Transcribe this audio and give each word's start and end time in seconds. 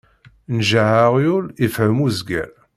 Njeɛ 0.57 0.91
aɣyul, 1.05 1.45
ifhem 1.65 1.97
uzger. 2.05 2.49